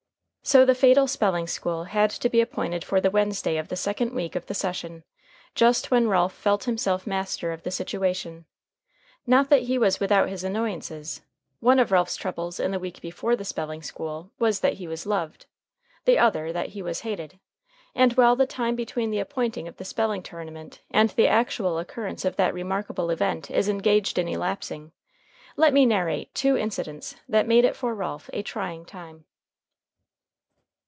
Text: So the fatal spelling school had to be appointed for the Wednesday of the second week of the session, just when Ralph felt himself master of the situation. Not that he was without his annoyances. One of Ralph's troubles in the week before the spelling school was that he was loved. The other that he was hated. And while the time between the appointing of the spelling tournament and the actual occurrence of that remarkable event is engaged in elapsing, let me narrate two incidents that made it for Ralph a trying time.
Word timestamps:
So 0.43 0.65
the 0.65 0.73
fatal 0.73 1.07
spelling 1.07 1.45
school 1.45 1.83
had 1.83 2.09
to 2.09 2.27
be 2.27 2.41
appointed 2.41 2.83
for 2.83 2.99
the 2.99 3.11
Wednesday 3.11 3.57
of 3.57 3.67
the 3.67 3.75
second 3.75 4.11
week 4.11 4.35
of 4.35 4.47
the 4.47 4.55
session, 4.55 5.03
just 5.53 5.91
when 5.91 6.09
Ralph 6.09 6.33
felt 6.33 6.63
himself 6.63 7.05
master 7.05 7.51
of 7.51 7.61
the 7.61 7.69
situation. 7.69 8.45
Not 9.27 9.49
that 9.49 9.61
he 9.61 9.77
was 9.77 9.99
without 9.99 10.29
his 10.29 10.43
annoyances. 10.43 11.21
One 11.59 11.77
of 11.77 11.91
Ralph's 11.91 12.15
troubles 12.15 12.59
in 12.59 12.71
the 12.71 12.79
week 12.79 13.01
before 13.01 13.35
the 13.35 13.45
spelling 13.45 13.83
school 13.83 14.31
was 14.39 14.61
that 14.61 14.73
he 14.73 14.87
was 14.87 15.05
loved. 15.05 15.45
The 16.05 16.17
other 16.17 16.51
that 16.51 16.69
he 16.69 16.81
was 16.81 17.01
hated. 17.01 17.39
And 17.93 18.13
while 18.13 18.35
the 18.35 18.47
time 18.47 18.75
between 18.75 19.11
the 19.11 19.19
appointing 19.19 19.67
of 19.67 19.77
the 19.77 19.85
spelling 19.85 20.23
tournament 20.23 20.81
and 20.89 21.11
the 21.11 21.27
actual 21.27 21.77
occurrence 21.77 22.25
of 22.25 22.35
that 22.37 22.55
remarkable 22.55 23.11
event 23.11 23.51
is 23.51 23.69
engaged 23.69 24.17
in 24.17 24.27
elapsing, 24.27 24.91
let 25.55 25.71
me 25.71 25.85
narrate 25.85 26.33
two 26.33 26.57
incidents 26.57 27.15
that 27.29 27.47
made 27.47 27.63
it 27.63 27.75
for 27.75 27.93
Ralph 27.93 28.27
a 28.33 28.41
trying 28.41 28.85
time. 28.85 29.25